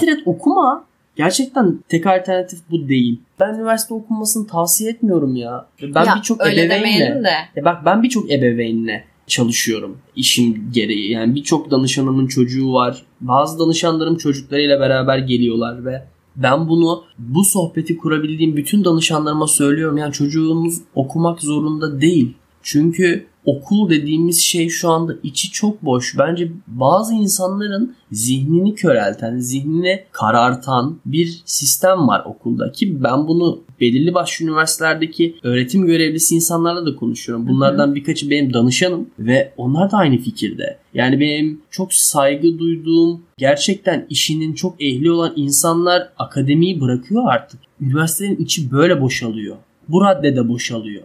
Direkt 0.00 0.22
okuma. 0.26 0.84
Gerçekten 1.18 1.78
tek 1.88 2.06
alternatif 2.06 2.58
bu 2.70 2.88
değil. 2.88 3.20
Ben 3.40 3.54
üniversite 3.54 3.94
okunmasını 3.94 4.46
tavsiye 4.46 4.90
etmiyorum 4.90 5.36
ya. 5.36 5.66
Ben 5.82 6.06
birçok 6.16 6.46
ebeveynle 6.46 7.24
de. 7.24 7.30
ya 7.56 7.64
bak 7.64 7.84
ben 7.84 8.02
birçok 8.02 8.30
ebeveynle 8.32 9.04
çalışıyorum 9.26 9.98
işim 10.16 10.70
gereği. 10.72 11.10
Yani 11.10 11.34
birçok 11.34 11.70
danışanımın 11.70 12.26
çocuğu 12.26 12.72
var. 12.72 13.02
Bazı 13.20 13.58
danışanlarım 13.58 14.16
çocuklarıyla 14.16 14.80
beraber 14.80 15.18
geliyorlar 15.18 15.84
ve 15.84 16.04
ben 16.36 16.68
bunu 16.68 17.04
bu 17.18 17.44
sohbeti 17.44 17.96
kurabildiğim 17.96 18.56
bütün 18.56 18.84
danışanlarıma 18.84 19.46
söylüyorum. 19.46 19.96
Yani 19.96 20.12
çocuğunuz 20.12 20.80
okumak 20.94 21.40
zorunda 21.40 22.00
değil. 22.00 22.34
Çünkü 22.62 23.26
okul 23.44 23.90
dediğimiz 23.90 24.40
şey 24.40 24.68
şu 24.68 24.88
anda 24.88 25.14
içi 25.22 25.50
çok 25.50 25.84
boş. 25.84 26.18
Bence 26.18 26.52
bazı 26.66 27.14
insanların 27.14 27.96
zihnini 28.12 28.74
körelten, 28.74 29.38
zihnini 29.38 30.04
karartan 30.12 30.98
bir 31.06 31.42
sistem 31.44 32.08
var 32.08 32.22
okulda 32.24 32.72
ki 32.72 33.02
ben 33.02 33.28
bunu 33.28 33.60
belirli 33.80 34.14
başlı 34.14 34.44
üniversitelerdeki 34.44 35.36
öğretim 35.42 35.86
görevlisi 35.86 36.34
insanlarla 36.34 36.86
da 36.86 36.96
konuşuyorum. 36.96 37.48
Bunlardan 37.48 37.94
birkaçı 37.94 38.30
benim 38.30 38.54
danışanım 38.54 39.10
ve 39.18 39.52
onlar 39.56 39.90
da 39.90 39.96
aynı 39.96 40.18
fikirde. 40.18 40.78
Yani 40.94 41.20
benim 41.20 41.60
çok 41.70 41.94
saygı 41.94 42.58
duyduğum, 42.58 43.22
gerçekten 43.38 44.06
işinin 44.10 44.52
çok 44.52 44.82
ehli 44.82 45.10
olan 45.10 45.32
insanlar 45.36 46.08
akademiyi 46.18 46.80
bırakıyor 46.80 47.22
artık. 47.26 47.60
Üniversitenin 47.80 48.36
içi 48.36 48.70
böyle 48.70 49.00
boşalıyor. 49.00 49.56
Bu 49.88 50.00
raddede 50.04 50.48
boşalıyor. 50.48 51.02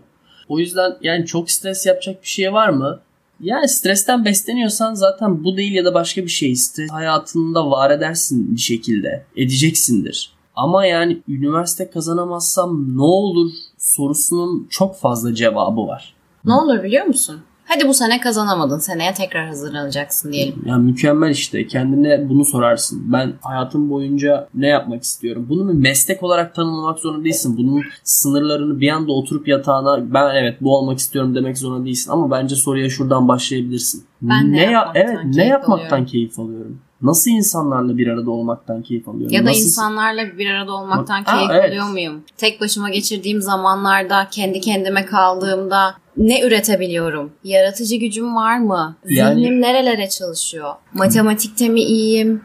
O 0.49 0.59
yüzden 0.59 0.95
yani 1.01 1.25
çok 1.25 1.51
stres 1.51 1.85
yapacak 1.85 2.23
bir 2.23 2.27
şey 2.27 2.53
var 2.53 2.69
mı? 2.69 2.99
Yani 3.39 3.69
stresten 3.69 4.25
besleniyorsan 4.25 4.93
zaten 4.93 5.43
bu 5.43 5.57
değil 5.57 5.73
ya 5.73 5.85
da 5.85 5.93
başka 5.93 6.23
bir 6.23 6.29
şey. 6.29 6.55
Stres 6.55 6.91
hayatında 6.91 7.71
var 7.71 7.91
edersin 7.91 8.55
bir 8.55 8.61
şekilde. 8.61 9.25
Edeceksindir. 9.35 10.33
Ama 10.55 10.85
yani 10.85 11.21
üniversite 11.27 11.89
kazanamazsam 11.89 12.97
ne 12.97 13.01
olur 13.01 13.51
sorusunun 13.77 14.67
çok 14.69 14.95
fazla 14.99 15.35
cevabı 15.35 15.87
var. 15.87 16.15
Ne 16.45 16.53
olur 16.53 16.83
biliyor 16.83 17.05
musun? 17.05 17.41
Hadi 17.73 17.87
bu 17.87 17.93
sene 17.93 18.19
kazanamadın. 18.19 18.79
Seneye 18.79 19.13
tekrar 19.13 19.47
hazırlanacaksın 19.47 20.31
diyelim. 20.31 20.63
Ya 20.65 20.77
mükemmel 20.77 21.29
işte. 21.29 21.67
Kendine 21.67 22.29
bunu 22.29 22.45
sorarsın. 22.45 23.13
Ben 23.13 23.33
hayatım 23.41 23.89
boyunca 23.89 24.47
ne 24.55 24.67
yapmak 24.67 25.03
istiyorum? 25.03 25.45
Bunu 25.49 25.69
bir 25.69 25.73
meslek 25.73 26.23
olarak 26.23 26.55
tanımlamak 26.55 26.99
zorunda 26.99 27.23
değilsin. 27.23 27.57
Bunun 27.57 27.83
sınırlarını 28.03 28.79
bir 28.79 28.89
anda 28.89 29.11
oturup 29.11 29.47
yatağına 29.47 30.13
ben 30.13 30.35
evet 30.35 30.61
bu 30.61 30.77
olmak 30.77 30.99
istiyorum 30.99 31.35
demek 31.35 31.57
zorunda 31.57 31.85
değilsin. 31.85 32.11
Ama 32.11 32.31
bence 32.31 32.55
soruya 32.55 32.89
şuradan 32.89 33.27
başlayabilirsin. 33.27 34.03
Ben 34.21 34.51
ne 34.51 34.61
ya- 34.61 34.71
yapmaktan 34.71 35.03
evet 35.03 35.35
ne 35.35 35.47
yapmaktan 35.47 35.85
alıyorum? 35.85 36.05
keyif 36.05 36.39
alıyorum? 36.39 36.79
Nasıl 37.03 37.31
insanlarla 37.31 37.97
bir 37.97 38.07
arada 38.07 38.31
olmaktan 38.31 38.81
keyif 38.81 39.07
alıyorum? 39.07 39.33
Ya 39.35 39.41
da 39.45 39.49
Nasıl- 39.49 39.61
insanlarla 39.63 40.37
bir 40.37 40.49
arada 40.49 40.71
olmaktan 40.71 41.21
Aa, 41.21 41.35
keyif 41.35 41.51
evet. 41.51 41.69
alıyor 41.69 41.89
muyum? 41.89 42.23
Tek 42.37 42.61
başıma 42.61 42.89
geçirdiğim 42.89 43.41
zamanlarda, 43.41 44.27
kendi 44.31 44.61
kendime 44.61 45.05
kaldığımda 45.05 45.95
ne 46.17 46.41
üretebiliyorum? 46.41 47.31
Yaratıcı 47.43 47.95
gücüm 47.95 48.35
var 48.35 48.57
mı? 48.57 48.95
Yani- 49.05 49.35
Zihnim 49.41 49.61
nerelere 49.61 50.09
çalışıyor? 50.09 50.73
Matematikte 50.93 51.69
mi 51.69 51.81
iyiyim? 51.81 52.41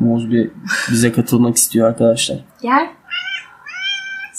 Mozbi 0.00 0.50
bize 0.90 1.12
katılmak 1.12 1.56
istiyor 1.56 1.88
arkadaşlar. 1.88 2.38
Gel. 2.62 2.90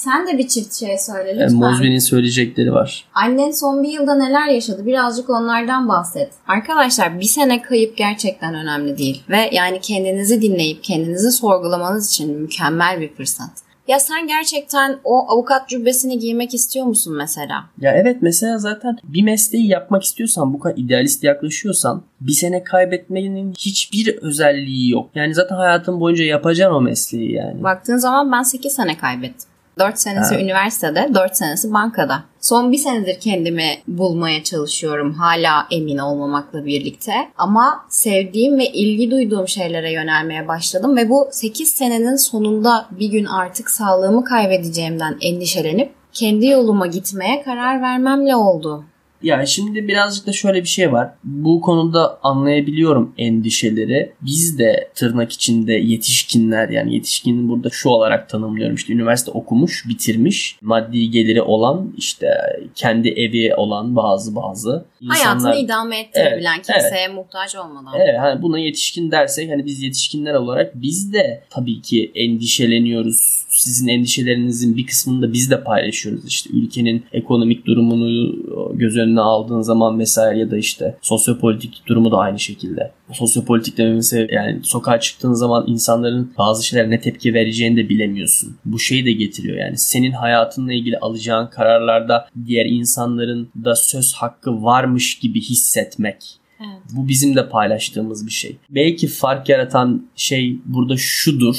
Sen 0.03 0.27
de 0.27 0.37
bir 0.37 0.47
çift 0.47 0.73
şey 0.73 0.97
söyle 0.97 1.29
Yani 1.29 1.43
lütfen. 1.43 1.57
Mozbi'nin 1.57 1.99
söyleyecekleri 1.99 2.73
var. 2.73 3.05
Annen 3.13 3.51
son 3.51 3.83
bir 3.83 3.89
yılda 3.89 4.15
neler 4.15 4.47
yaşadı? 4.47 4.85
Birazcık 4.85 5.29
onlardan 5.29 5.89
bahset. 5.89 6.31
Arkadaşlar 6.47 7.19
bir 7.19 7.25
sene 7.25 7.61
kayıp 7.61 7.97
gerçekten 7.97 8.55
önemli 8.55 8.97
değil. 8.97 9.23
Ve 9.29 9.49
yani 9.51 9.81
kendinizi 9.81 10.41
dinleyip 10.41 10.83
kendinizi 10.83 11.31
sorgulamanız 11.31 12.09
için 12.09 12.39
mükemmel 12.41 13.01
bir 13.01 13.13
fırsat. 13.13 13.49
Ya 13.87 13.99
sen 13.99 14.27
gerçekten 14.27 14.99
o 15.03 15.31
avukat 15.31 15.69
cübbesini 15.69 16.19
giymek 16.19 16.53
istiyor 16.53 16.85
musun 16.85 17.15
mesela? 17.17 17.65
Ya 17.81 17.91
evet 17.91 18.17
mesela 18.21 18.57
zaten 18.57 18.97
bir 19.03 19.23
mesleği 19.23 19.67
yapmak 19.67 20.03
istiyorsan 20.03 20.53
bu 20.53 20.59
kadar 20.59 20.77
idealist 20.77 21.23
yaklaşıyorsan 21.23 22.03
bir 22.21 22.31
sene 22.31 22.63
kaybetmenin 22.63 23.53
hiçbir 23.59 24.17
özelliği 24.17 24.91
yok. 24.91 25.09
Yani 25.15 25.33
zaten 25.33 25.55
hayatın 25.55 25.99
boyunca 25.99 26.23
yapacaksın 26.23 26.75
o 26.75 26.81
mesleği 26.81 27.31
yani. 27.31 27.63
Baktığın 27.63 27.97
zaman 27.97 28.31
ben 28.31 28.43
8 28.43 28.73
sene 28.73 28.97
kaybettim. 28.97 29.52
4 29.79 29.99
senesi 29.99 30.35
Ha. 30.35 30.41
üniversitede, 30.41 31.09
4 31.13 31.37
senesi 31.37 31.73
bankada. 31.73 32.23
Son 32.41 32.71
bir 32.71 32.77
senedir 32.77 33.19
kendimi 33.19 33.67
bulmaya 33.87 34.43
çalışıyorum 34.43 35.13
hala 35.13 35.67
emin 35.71 35.97
olmamakla 35.97 36.65
birlikte. 36.65 37.13
Ama 37.37 37.85
sevdiğim 37.89 38.57
ve 38.57 38.67
ilgi 38.67 39.11
duyduğum 39.11 39.47
şeylere 39.47 39.91
yönelmeye 39.91 40.47
başladım 40.47 40.97
ve 40.97 41.09
bu 41.09 41.27
8 41.31 41.69
senenin 41.69 42.15
sonunda 42.15 42.85
bir 42.91 43.07
gün 43.07 43.25
artık 43.25 43.69
sağlığımı 43.69 44.23
kaybedeceğimden 44.23 45.17
endişelenip 45.21 45.91
kendi 46.13 46.45
yoluma 46.45 46.87
gitmeye 46.87 47.41
karar 47.43 47.81
vermemle 47.81 48.35
oldu. 48.35 48.85
Ya 49.23 49.45
şimdi 49.45 49.87
birazcık 49.87 50.27
da 50.27 50.31
şöyle 50.31 50.61
bir 50.61 50.67
şey 50.67 50.91
var. 50.91 51.09
Bu 51.23 51.61
konuda 51.61 52.19
anlayabiliyorum 52.23 53.13
endişeleri. 53.17 54.11
Biz 54.21 54.59
de 54.59 54.89
tırnak 54.95 55.31
içinde 55.31 55.73
yetişkinler 55.73 56.69
yani 56.69 56.93
yetişkinin 56.93 57.49
burada 57.49 57.69
şu 57.71 57.89
olarak 57.89 58.29
tanımlıyorum. 58.29 58.75
İşte 58.75 58.93
üniversite 58.93 59.31
okumuş, 59.31 59.85
bitirmiş, 59.89 60.57
maddi 60.61 61.11
geliri 61.11 61.41
olan, 61.41 61.93
işte 61.97 62.27
kendi 62.75 63.09
evi 63.09 63.55
olan 63.55 63.95
bazı 63.95 64.35
bazı 64.35 64.85
insanlar. 65.01 65.23
Hayatını 65.23 65.55
idame 65.55 65.99
ettirebilen, 65.99 66.55
Evet, 66.55 66.65
kimseye 66.65 67.07
muhtaç 67.07 67.55
olmadan. 67.55 67.93
Evet 67.95 68.19
hani 68.19 68.41
buna 68.41 68.59
yetişkin 68.59 69.11
dersek 69.11 69.51
hani 69.51 69.65
biz 69.65 69.83
yetişkinler 69.83 70.33
olarak 70.33 70.71
biz 70.75 71.13
de 71.13 71.43
tabii 71.49 71.81
ki 71.81 72.11
endişeleniyoruz. 72.15 73.42
Sizin 73.53 73.87
endişelerinizin 73.87 74.77
bir 74.77 74.85
kısmını 74.85 75.21
da 75.21 75.33
biz 75.33 75.51
de 75.51 75.63
paylaşıyoruz. 75.63 76.25
İşte 76.27 76.49
ülkenin 76.53 77.03
ekonomik 77.13 77.65
durumunu 77.65 78.35
göz 78.73 78.97
önüne 78.97 79.21
aldığın 79.21 79.61
zaman 79.61 79.99
vesaire 79.99 80.39
ya 80.39 80.51
da 80.51 80.57
işte 80.57 80.97
sosyopolitik 81.01 81.81
durumu 81.87 82.11
da 82.11 82.17
aynı 82.17 82.39
şekilde. 82.39 82.91
Sosyopolitik 83.11 84.03
sebebi 84.03 84.33
yani 84.33 84.59
sokağa 84.63 84.99
çıktığın 84.99 85.33
zaman 85.33 85.65
insanların 85.67 86.33
bazı 86.37 86.67
şeylere 86.67 86.89
ne 86.89 87.01
tepki 87.01 87.33
vereceğini 87.33 87.77
de 87.77 87.89
bilemiyorsun. 87.89 88.55
Bu 88.65 88.79
şeyi 88.79 89.05
de 89.05 89.11
getiriyor 89.11 89.57
yani 89.57 89.77
senin 89.77 90.11
hayatınla 90.11 90.73
ilgili 90.73 90.97
alacağın 90.97 91.47
kararlarda 91.47 92.27
diğer 92.45 92.65
insanların 92.65 93.49
da 93.63 93.75
söz 93.75 94.13
hakkı 94.13 94.63
varmış 94.63 95.19
gibi 95.19 95.41
hissetmek. 95.41 96.17
Evet. 96.59 96.81
Bu 96.91 97.07
bizim 97.07 97.35
de 97.35 97.49
paylaştığımız 97.49 98.25
bir 98.25 98.31
şey. 98.31 98.57
Belki 98.69 99.07
fark 99.07 99.49
yaratan 99.49 100.07
şey 100.15 100.59
burada 100.65 100.97
şudur. 100.97 101.55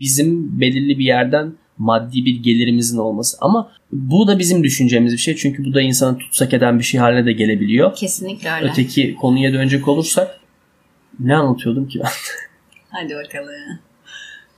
Bizim 0.00 0.60
belirli 0.60 0.98
bir 0.98 1.04
yerden 1.04 1.52
maddi 1.78 2.24
bir 2.24 2.42
gelirimizin 2.42 2.98
olması. 2.98 3.36
Ama 3.40 3.72
bu 3.92 4.28
da 4.28 4.38
bizim 4.38 4.64
düşüncemiz 4.64 5.12
bir 5.12 5.18
şey. 5.18 5.36
Çünkü 5.36 5.64
bu 5.64 5.74
da 5.74 5.80
insanı 5.80 6.18
tutsak 6.18 6.54
eden 6.54 6.78
bir 6.78 6.84
şey 6.84 7.00
haline 7.00 7.26
de 7.26 7.32
gelebiliyor. 7.32 7.96
Kesinlikle 7.96 8.52
öyle. 8.52 8.70
Öteki 8.70 9.14
konuya 9.14 9.52
dönecek 9.52 9.88
olursak 9.88 10.40
ne 11.20 11.36
anlatıyordum 11.36 11.88
ki 11.88 12.00
ben? 12.04 12.10
Hadi 12.88 13.14
bakalım. 13.14 13.54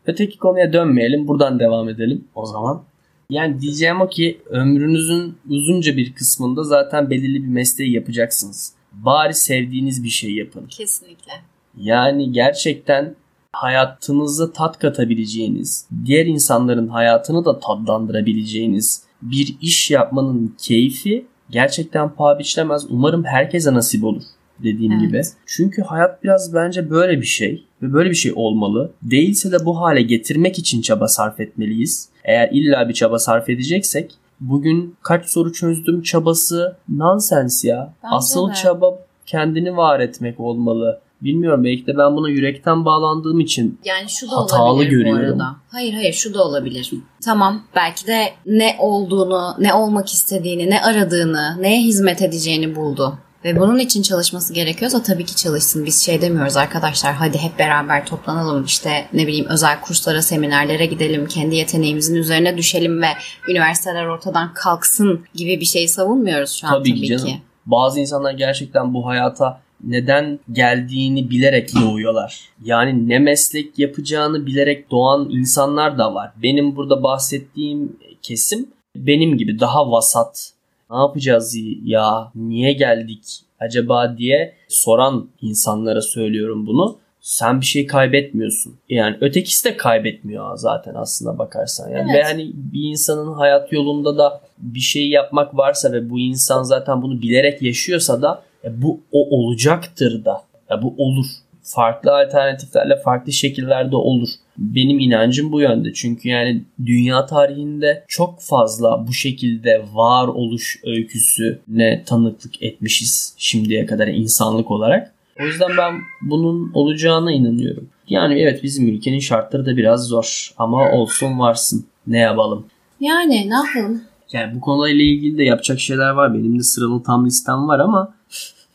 Öteki 0.06 0.38
konuya 0.38 0.72
dönmeyelim. 0.72 1.28
Buradan 1.28 1.58
devam 1.60 1.88
edelim 1.88 2.24
o 2.34 2.46
zaman. 2.46 2.82
Yani 3.30 3.60
diyeceğim 3.60 4.00
o 4.00 4.08
ki 4.08 4.40
ömrünüzün 4.46 5.34
uzunca 5.48 5.96
bir 5.96 6.12
kısmında 6.12 6.64
zaten 6.64 7.10
belirli 7.10 7.42
bir 7.42 7.48
mesleği 7.48 7.92
yapacaksınız. 7.92 8.72
Bari 8.92 9.34
sevdiğiniz 9.34 10.04
bir 10.04 10.08
şey 10.08 10.34
yapın. 10.34 10.66
Kesinlikle. 10.66 11.32
Yani 11.76 12.32
gerçekten 12.32 13.14
hayatınıza 13.52 14.52
tat 14.52 14.78
katabileceğiniz, 14.78 15.86
diğer 16.04 16.26
insanların 16.26 16.88
hayatını 16.88 17.44
da 17.44 17.58
tatlandırabileceğiniz 17.60 19.02
bir 19.22 19.56
iş 19.60 19.90
yapmanın 19.90 20.54
keyfi 20.58 21.26
gerçekten 21.50 22.14
paha 22.14 22.38
biçilemez. 22.38 22.86
Umarım 22.90 23.24
herkese 23.24 23.74
nasip 23.74 24.04
olur 24.04 24.22
dediğim 24.58 24.92
Evet. 24.92 25.02
gibi. 25.02 25.22
Çünkü 25.46 25.82
hayat 25.82 26.24
biraz 26.24 26.54
bence 26.54 26.90
böyle 26.90 27.20
bir 27.20 27.26
şey 27.26 27.64
ve 27.82 27.92
böyle 27.92 28.10
bir 28.10 28.14
şey 28.14 28.32
olmalı. 28.36 28.92
Değilse 29.02 29.52
de 29.52 29.56
bu 29.64 29.80
hale 29.80 30.02
getirmek 30.02 30.58
için 30.58 30.82
çaba 30.82 31.08
sarf 31.08 31.40
etmeliyiz. 31.40 32.08
Eğer 32.24 32.48
illa 32.52 32.88
bir 32.88 32.94
çaba 32.94 33.18
sarf 33.18 33.48
edeceksek 33.48 34.12
bugün 34.40 34.96
kaç 35.02 35.26
soru 35.26 35.52
çözdüm 35.52 36.02
çabası 36.02 36.76
nonsens 36.88 37.64
ya. 37.64 37.94
Bence 38.04 38.14
Asıl 38.16 38.50
de. 38.50 38.54
çaba 38.54 38.98
kendini 39.26 39.76
var 39.76 40.00
etmek 40.00 40.40
olmalı. 40.40 41.00
Bilmiyorum 41.24 41.64
belki 41.64 41.86
de 41.86 41.98
ben 41.98 42.16
buna 42.16 42.28
yürekten 42.28 42.84
bağlandığım 42.84 43.40
için 43.40 43.80
Yani 43.84 44.10
şu 44.10 44.30
da 44.30 44.36
Hatalı 44.36 44.62
olabilir 44.62 44.90
görüyorum. 44.90 45.22
bu 45.22 45.26
arada. 45.26 45.56
Hayır 45.68 45.94
hayır 45.94 46.12
şu 46.12 46.34
da 46.34 46.44
olabilir. 46.44 46.90
Tamam 47.24 47.62
belki 47.76 48.06
de 48.06 48.32
ne 48.46 48.76
olduğunu, 48.78 49.54
ne 49.58 49.74
olmak 49.74 50.08
istediğini, 50.12 50.70
ne 50.70 50.82
aradığını, 50.82 51.56
neye 51.60 51.82
hizmet 51.82 52.22
edeceğini 52.22 52.76
buldu. 52.76 53.18
Ve 53.44 53.60
bunun 53.60 53.78
için 53.78 54.02
çalışması 54.02 54.54
gerekiyorsa 54.54 55.02
tabii 55.02 55.24
ki 55.24 55.36
çalışsın. 55.36 55.86
Biz 55.86 56.04
şey 56.04 56.22
demiyoruz 56.22 56.56
arkadaşlar 56.56 57.14
hadi 57.14 57.38
hep 57.38 57.58
beraber 57.58 58.06
toplanalım 58.06 58.64
işte 58.64 59.06
ne 59.12 59.26
bileyim 59.26 59.46
özel 59.48 59.80
kurslara, 59.80 60.22
seminerlere 60.22 60.86
gidelim. 60.86 61.26
Kendi 61.26 61.56
yeteneğimizin 61.56 62.16
üzerine 62.16 62.56
düşelim 62.56 63.02
ve 63.02 63.06
üniversiteler 63.48 64.06
ortadan 64.06 64.54
kalksın 64.54 65.20
gibi 65.34 65.60
bir 65.60 65.64
şey 65.64 65.88
savunmuyoruz 65.88 66.50
şu 66.50 66.66
an 66.66 66.72
tabii, 66.72 66.90
tabii, 66.90 67.00
ki 67.00 67.06
canım. 67.06 67.30
Bazı 67.66 68.00
insanlar 68.00 68.32
gerçekten 68.32 68.94
bu 68.94 69.06
hayata 69.06 69.60
neden 69.82 70.38
geldiğini 70.52 71.30
bilerek 71.30 71.70
doğuyorlar. 71.74 72.48
Yani 72.64 73.08
ne 73.08 73.18
meslek 73.18 73.78
yapacağını 73.78 74.46
bilerek 74.46 74.90
doğan 74.90 75.28
insanlar 75.30 75.98
da 75.98 76.14
var. 76.14 76.30
Benim 76.42 76.76
burada 76.76 77.02
bahsettiğim 77.02 77.96
kesim 78.22 78.68
benim 78.96 79.38
gibi 79.38 79.60
daha 79.60 79.90
vasat. 79.90 80.52
Ne 80.90 80.96
yapacağız 80.96 81.56
ya? 81.84 82.32
Niye 82.34 82.72
geldik 82.72 83.42
acaba 83.60 84.18
diye 84.18 84.54
soran 84.68 85.28
insanlara 85.42 86.00
söylüyorum 86.00 86.66
bunu. 86.66 86.96
Sen 87.20 87.60
bir 87.60 87.66
şey 87.66 87.86
kaybetmiyorsun. 87.86 88.74
Yani 88.88 89.16
ötekisi 89.20 89.64
de 89.64 89.76
kaybetmiyor 89.76 90.56
zaten 90.56 90.94
aslında 90.94 91.38
bakarsan. 91.38 91.90
Yani 91.90 92.10
Evet. 92.10 92.24
Ve 92.24 92.28
hani 92.28 92.50
bir 92.54 92.90
insanın 92.90 93.32
hayat 93.32 93.72
yolunda 93.72 94.18
da 94.18 94.40
bir 94.58 94.80
şey 94.80 95.08
yapmak 95.08 95.56
varsa 95.56 95.92
ve 95.92 96.10
bu 96.10 96.18
insan 96.18 96.62
zaten 96.62 97.02
bunu 97.02 97.22
bilerek 97.22 97.62
yaşıyorsa 97.62 98.22
da 98.22 98.42
e, 98.64 98.82
bu 98.82 99.00
o 99.12 99.36
olacaktır 99.36 100.24
da. 100.24 100.44
Ya 100.70 100.82
bu 100.82 100.94
olur. 100.98 101.26
Farklı 101.62 102.16
alternatiflerle 102.16 102.96
farklı 102.96 103.32
şekillerde 103.32 103.96
olur. 103.96 104.28
Benim 104.58 104.98
inancım 104.98 105.52
bu 105.52 105.60
yönde. 105.60 105.92
Çünkü 105.92 106.28
yani 106.28 106.62
dünya 106.86 107.26
tarihinde 107.26 108.04
çok 108.08 108.40
fazla 108.40 109.06
bu 109.06 109.12
şekilde 109.12 109.84
var 109.92 110.28
oluş 110.28 110.80
öyküsüne 110.84 112.02
tanıklık 112.06 112.62
etmişiz 112.62 113.34
şimdiye 113.36 113.86
kadar 113.86 114.06
insanlık 114.08 114.70
olarak. 114.70 115.12
O 115.40 115.44
yüzden 115.44 115.70
ben 115.78 115.94
bunun 116.22 116.72
olacağına 116.74 117.32
inanıyorum. 117.32 117.88
Yani 118.08 118.40
evet 118.40 118.62
bizim 118.62 118.88
ülkenin 118.88 119.18
şartları 119.18 119.66
da 119.66 119.76
biraz 119.76 120.06
zor 120.06 120.52
ama 120.58 120.90
olsun 120.92 121.38
varsın. 121.38 121.86
Ne 122.06 122.18
yapalım? 122.18 122.66
Yani 123.00 123.50
ne 123.50 123.54
yapalım? 123.54 124.02
Yani 124.32 124.54
bu 124.54 124.60
konuyla 124.60 125.04
ilgili 125.04 125.38
de 125.38 125.44
yapacak 125.44 125.80
şeyler 125.80 126.10
var. 126.10 126.34
Benim 126.34 126.58
de 126.58 126.62
sıralı 126.62 127.02
tam 127.02 127.26
listem 127.26 127.68
var 127.68 127.78
ama 127.80 128.14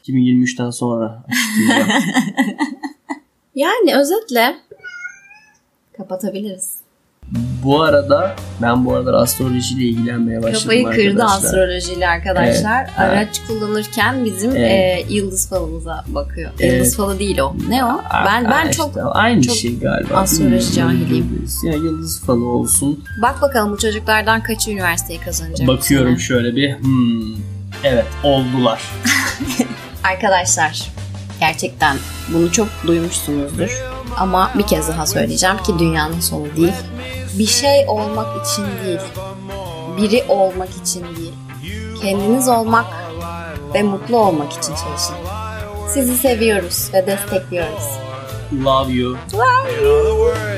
2023'ten 0.08 0.70
sonra. 0.70 1.24
Yani 3.56 3.96
özetle 3.96 4.56
kapatabiliriz. 5.98 6.76
bu 7.64 7.82
arada 7.82 8.36
ben 8.62 8.86
bu 8.86 8.94
arada 8.94 9.18
astrolojiyle 9.18 9.84
ilgilenmeye 9.84 10.44
başladım 10.44 10.60
Kafayı 10.62 10.84
kırdı 10.86 11.24
arkadaşlar. 11.24 11.48
astrolojiyle 11.48 12.08
arkadaşlar. 12.08 12.82
Evet, 12.84 12.98
Araç 13.00 13.42
kullanırken 13.48 14.26
bizim 14.26 14.52
Evet. 14.56 14.72
e, 15.10 15.14
yıldız 15.14 15.50
falımıza 15.50 16.06
bakıyor. 16.08 16.52
Evet. 16.60 16.74
Yıldız 16.74 16.98
falı 16.98 17.20
değil 17.20 17.38
o. 17.40 17.56
Ne 17.70 17.86
o? 17.86 17.88
Aa, 17.88 18.26
Ben 18.26 18.46
ben 18.46 18.68
aa, 18.68 18.72
çok 18.72 18.88
işte 18.90 19.02
aynı 19.04 19.42
çok 19.42 19.56
şey 19.56 19.80
galiba. 19.80 20.16
astroloji 20.16 20.74
cahiliyim. 20.74 21.48
Ya 21.64 21.74
yıldız 21.74 22.22
falı 22.26 22.46
olsun. 22.46 23.04
bak 23.22 23.42
bakalım 23.42 23.72
bu 23.74 23.78
çocuklardan 23.78 24.44
kaçı 24.44 24.72
üniversiteyi 24.72 25.20
kazanacak. 25.20 25.68
Bakıyorum 25.68 26.08
sene? 26.12 26.20
şöyle 26.20 26.56
bir. 26.56 26.80
Hmm, 26.80 27.36
evet 27.84 28.06
oldular. 28.24 28.82
Arkadaşlar 30.04 30.92
gerçekten 31.40 31.98
bunu 32.34 32.52
çok 32.52 32.68
duymuşsunuzdur. 32.88 33.84
Ama 34.18 34.52
bir 34.56 34.68
kez 34.68 34.88
daha 34.88 35.06
söyleyeceğim 35.06 35.58
ki 35.58 35.80
dünyanın 35.80 36.20
sonu 36.20 36.56
değil. 36.56 36.74
Bir 37.40 37.48
şey 37.48 37.86
olmak 37.88 38.48
için 38.48 38.66
değil. 38.86 39.00
Biri 39.98 40.24
olmak 40.30 40.70
için 40.70 41.04
değil. 41.16 41.34
Kendiniz 42.02 42.48
olmak 42.48 42.86
ve 43.74 43.84
mutlu 43.84 44.18
olmak 44.18 44.52
için 44.52 44.76
çalışın. 44.76 45.16
Sizi 45.94 46.18
seviyoruz 46.18 46.90
ve 46.94 47.08
destekliyoruz. 47.08 47.84
Love 48.64 48.94
you. 48.94 49.18
In 49.34 49.86
other 49.86 50.58